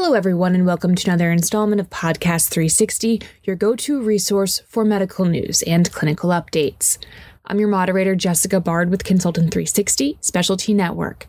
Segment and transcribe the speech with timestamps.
[0.00, 4.84] Hello, everyone, and welcome to another installment of Podcast 360, your go to resource for
[4.84, 6.98] medical news and clinical updates.
[7.46, 11.26] I'm your moderator, Jessica Bard with Consultant 360 Specialty Network.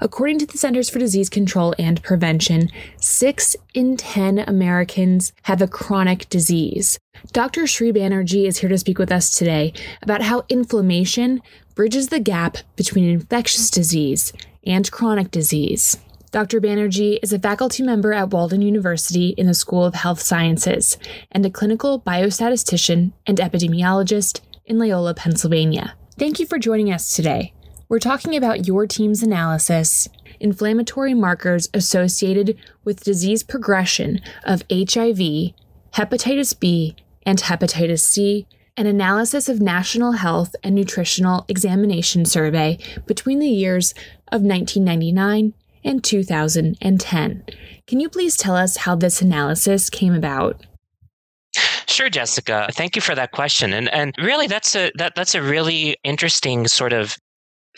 [0.00, 5.68] According to the Centers for Disease Control and Prevention, 6 in 10 Americans have a
[5.68, 6.98] chronic disease.
[7.30, 7.68] Dr.
[7.68, 9.72] Sri Banerjee is here to speak with us today
[10.02, 11.40] about how inflammation
[11.76, 14.32] bridges the gap between infectious disease
[14.64, 15.98] and chronic disease.
[16.30, 16.60] Dr.
[16.60, 20.98] Banerjee is a faculty member at Walden University in the School of Health Sciences
[21.32, 25.94] and a clinical biostatistician and epidemiologist in Loyola, Pennsylvania.
[26.18, 27.54] Thank you for joining us today.
[27.88, 30.06] We're talking about your team's analysis,
[30.38, 35.54] inflammatory markers associated with disease progression of HIV,
[35.94, 43.38] hepatitis B, and hepatitis C, an analysis of National Health and Nutritional Examination Survey between
[43.38, 43.92] the years
[44.30, 45.54] of 1999
[45.88, 47.44] and 2010.
[47.86, 50.64] Can you please tell us how this analysis came about?
[51.86, 52.68] Sure, Jessica.
[52.72, 53.72] Thank you for that question.
[53.72, 57.16] And and really that's a that that's a really interesting sort of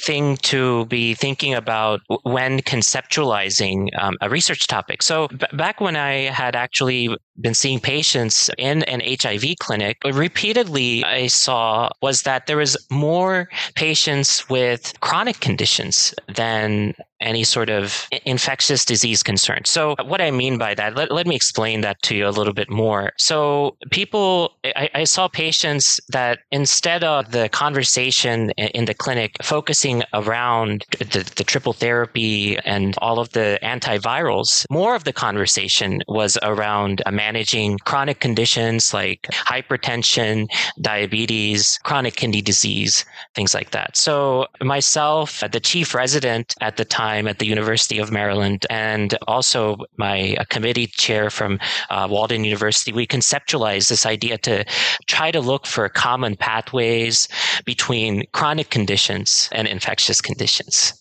[0.00, 5.02] thing to be thinking about when conceptualizing um, a research topic.
[5.02, 7.08] So, b- back when I had actually
[7.40, 13.48] been seeing patients in an HIV clinic, repeatedly I saw was that there was more
[13.74, 19.60] patients with chronic conditions than any sort of infectious disease concern.
[19.64, 22.52] So, what I mean by that, let, let me explain that to you a little
[22.52, 23.12] bit more.
[23.18, 30.02] So, people, I, I saw patients that instead of the conversation in the clinic focusing
[30.14, 36.38] around the, the triple therapy and all of the antivirals, more of the conversation was
[36.42, 40.48] around managing chronic conditions like hypertension,
[40.80, 43.04] diabetes, chronic kidney disease,
[43.36, 43.96] things like that.
[43.96, 49.76] So, myself, the chief resident at the time, at the University of Maryland and also
[49.96, 54.64] my committee chair from uh, Walden University, we conceptualized this idea to
[55.06, 57.28] try to look for common pathways
[57.64, 60.99] between chronic conditions and infectious conditions.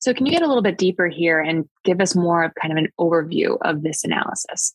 [0.00, 2.72] So, can you get a little bit deeper here and give us more of kind
[2.72, 4.74] of an overview of this analysis?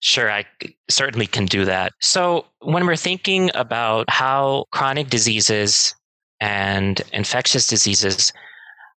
[0.00, 0.44] Sure, I
[0.88, 1.92] certainly can do that.
[2.00, 5.94] So, when we're thinking about how chronic diseases
[6.40, 8.32] and infectious diseases,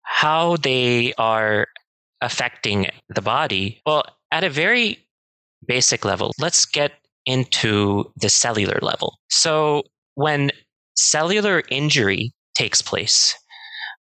[0.03, 1.67] how they are
[2.21, 3.81] affecting the body.
[3.87, 5.07] Well, at a very
[5.67, 6.93] basic level, let's get
[7.27, 9.19] into the cellular level.
[9.29, 9.83] So,
[10.15, 10.51] when
[10.97, 13.35] cellular injury takes place,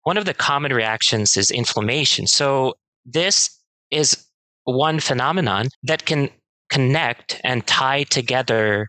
[0.06, 2.28] one of the common reactions is inflammation.
[2.28, 2.75] So,
[3.05, 3.50] this
[3.91, 4.25] is
[4.62, 6.31] one phenomenon that can
[6.71, 8.89] connect and tie together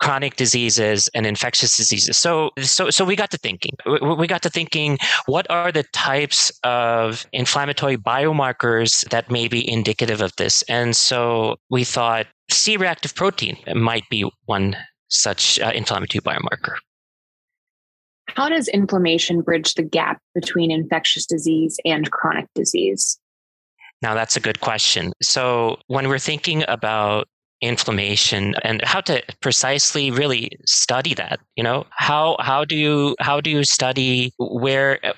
[0.00, 2.16] chronic diseases and infectious diseases.
[2.16, 3.70] So, so, so we got to thinking.
[4.18, 10.20] We got to thinking: what are the types of inflammatory biomarkers that may be indicative
[10.20, 10.62] of this?
[10.62, 14.76] And so we thought C-reactive protein might be one
[15.08, 16.78] such uh, inflammatory biomarker.
[18.34, 23.18] How does inflammation bridge the gap between infectious disease and chronic disease?
[24.00, 25.12] Now, that's a good question.
[25.22, 27.26] So, when we're thinking about
[27.60, 33.40] inflammation and how to precisely really study that you know how how do you how
[33.40, 35.12] do you study where uh,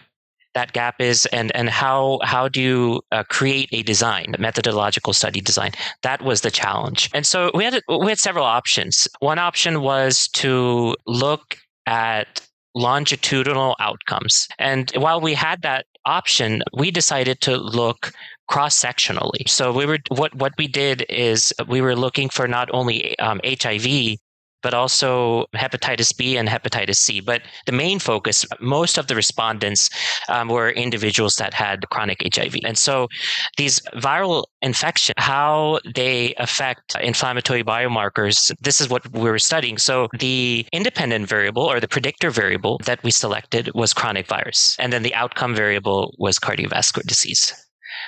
[0.54, 5.12] that gap is and and how how do you uh, create a design a methodological
[5.12, 5.71] study design
[6.03, 10.27] that was the challenge and so we had we had several options one option was
[10.28, 12.41] to look at
[12.75, 18.13] longitudinal outcomes and while we had that option we decided to look
[18.51, 19.49] cross sectionally.
[19.49, 23.41] So we were what what we did is we were looking for not only um,
[23.45, 24.19] HIV
[24.62, 27.21] but also hepatitis B and hepatitis C.
[27.21, 29.91] But the main focus, most of the respondents
[30.28, 32.56] um, were individuals that had chronic HIV.
[32.65, 33.09] And so
[33.56, 39.78] these viral infections, how they affect inflammatory biomarkers, this is what we were studying.
[39.78, 44.77] So the independent variable or the predictor variable that we selected was chronic virus.
[44.78, 47.54] And then the outcome variable was cardiovascular disease.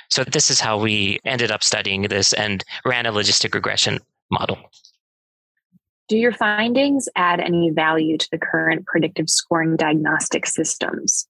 [0.09, 3.99] So this is how we ended up studying this and ran a logistic regression
[4.31, 4.57] model.
[6.09, 11.27] Do your findings add any value to the current predictive scoring diagnostic systems?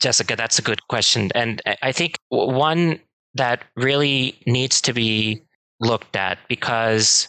[0.00, 1.30] Jessica, that's a good question.
[1.34, 2.98] And I think one
[3.34, 5.42] that really needs to be
[5.80, 7.28] looked at because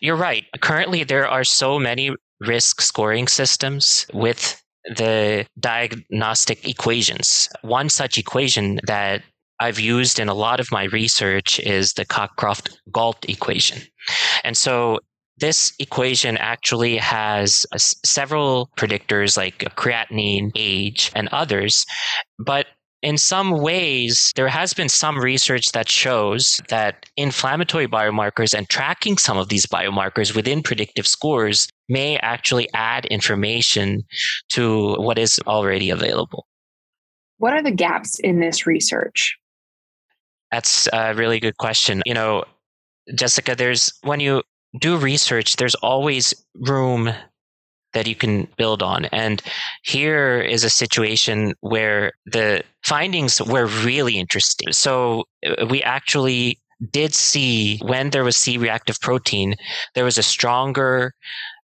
[0.00, 0.44] you're right.
[0.60, 4.62] Currently, there are so many risk scoring systems with
[4.96, 7.48] the diagnostic equations.
[7.62, 9.22] One such equation that
[9.60, 13.82] I've used in a lot of my research is the Cockcroft Gault equation.
[14.44, 15.00] And so
[15.40, 21.86] this equation actually has uh, several predictors like creatinine, age, and others.
[22.38, 22.66] But
[23.02, 29.18] in some ways, there has been some research that shows that inflammatory biomarkers and tracking
[29.18, 34.02] some of these biomarkers within predictive scores may actually add information
[34.50, 36.46] to what is already available.
[37.38, 39.36] What are the gaps in this research?
[40.50, 42.02] That's a really good question.
[42.04, 42.44] You know,
[43.14, 44.42] Jessica, there's when you
[44.78, 47.10] do research, there's always room
[47.94, 49.06] that you can build on.
[49.06, 49.42] And
[49.82, 54.72] here is a situation where the findings were really interesting.
[54.72, 56.58] So uh, we actually
[56.92, 59.56] did see when there was C reactive protein,
[59.94, 61.12] there was a stronger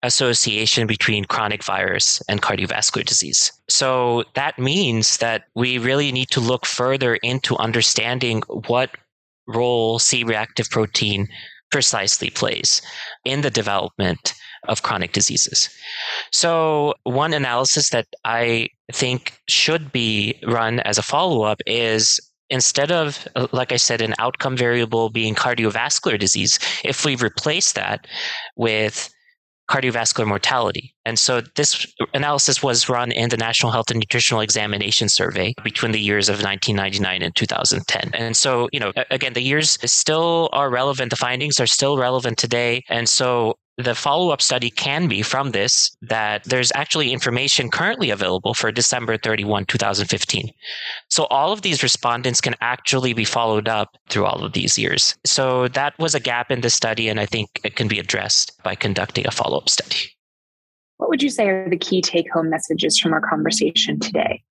[0.02, 3.52] association between chronic virus and cardiovascular disease.
[3.68, 8.90] So that means that we really need to look further into understanding what
[9.46, 11.28] role C reactive protein
[11.72, 12.80] precisely plays
[13.24, 14.34] in the development
[14.68, 15.68] of chronic diseases.
[16.30, 22.20] So, one analysis that I think should be run as a follow up is
[22.50, 28.06] instead of, like I said, an outcome variable being cardiovascular disease, if we replace that
[28.56, 29.10] with
[29.72, 30.94] cardiovascular mortality.
[31.06, 35.92] And so this analysis was run in the National Health and Nutritional Examination Survey between
[35.92, 38.10] the years of 1999 and 2010.
[38.12, 41.10] And so, you know, again, the years still are relevant.
[41.10, 42.82] The findings are still relevant today.
[42.90, 48.10] And so the follow up study can be from this that there's actually information currently
[48.10, 50.50] available for December 31, 2015.
[51.08, 55.16] So all of these respondents can actually be followed up through all of these years.
[55.24, 58.62] So that was a gap in the study, and I think it can be addressed
[58.62, 60.10] by conducting a follow up study.
[60.98, 64.42] What would you say are the key take home messages from our conversation today?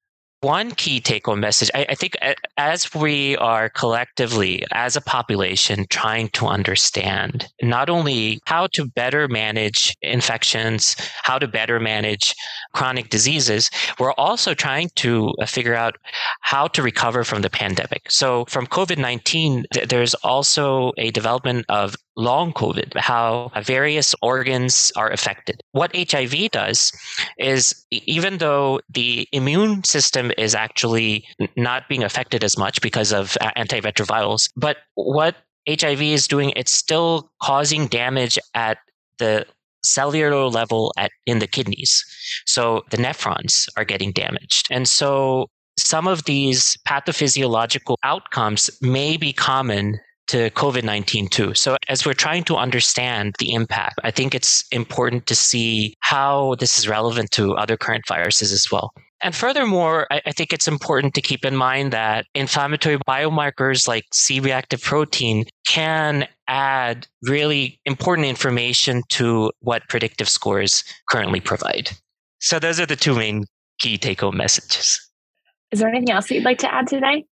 [0.41, 2.17] One key take home message I, I, think
[2.57, 9.27] as we are collectively as a population trying to understand not only how to better
[9.27, 12.33] manage infections how to better manage
[12.73, 15.95] chronic diseases we're also trying to uh, figure out
[16.41, 18.09] how to recover from the pandemic.
[18.09, 25.61] So from covid-19 there's also a development of long COVID, how various organs are affected.
[25.71, 26.91] What HIV does
[27.37, 31.25] is, even though the immune system is actually
[31.55, 35.35] not being affected as much because of uh, antiretrovirals, but what
[35.67, 38.79] HIV is doing, it's still causing damage at
[39.17, 39.45] the
[39.83, 42.05] cellular level at in the kidneys.
[42.45, 44.67] So the nephrons are getting damaged.
[44.69, 45.47] And so
[45.77, 49.99] some of these pathophysiological outcomes may be common
[50.31, 51.53] to COVID 19 too.
[51.53, 56.55] So, as we're trying to understand the impact, I think it's important to see how
[56.55, 58.93] this is relevant to other current viruses as well.
[59.21, 64.39] And furthermore, I, think it's important to keep in mind that inflammatory biomarkers like C
[64.39, 71.91] reactive protein can add really important information to what predictive scores currently provide.
[72.39, 73.43] So, those are the two main
[73.79, 74.97] key take home messages.
[75.71, 77.25] Is there anything else that you'd like to add today?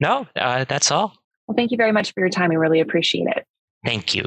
[0.00, 1.12] No, uh, that's all.
[1.46, 2.50] Well, thank you very much for your time.
[2.50, 3.44] We really appreciate it.
[3.84, 4.26] Thank you.